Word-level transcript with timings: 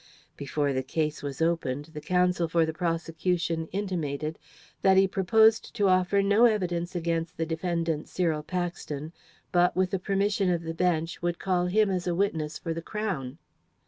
Before 0.35 0.73
the 0.73 0.81
case 0.81 1.21
was 1.21 1.43
opened 1.43 1.91
the 1.93 2.01
counsel 2.01 2.47
for 2.47 2.65
the 2.65 2.73
prosecution 2.73 3.67
intimated 3.67 4.39
that 4.81 4.97
he 4.97 5.07
proposed 5.07 5.75
to 5.75 5.87
offer 5.89 6.23
no 6.23 6.45
evidence 6.45 6.95
against 6.95 7.37
the 7.37 7.45
defendant, 7.45 8.07
Cyril 8.09 8.41
Paxton, 8.41 9.13
but, 9.51 9.75
with 9.75 9.91
the 9.91 9.99
permission 9.99 10.49
of 10.49 10.63
the 10.63 10.73
Bench, 10.73 11.21
would 11.21 11.37
call 11.37 11.67
him 11.67 11.91
as 11.91 12.07
a 12.07 12.15
witness 12.15 12.57
for 12.57 12.73
the 12.73 12.81
Crown. 12.81 13.37